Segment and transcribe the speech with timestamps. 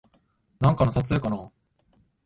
[0.59, 1.51] なんかの撮影かな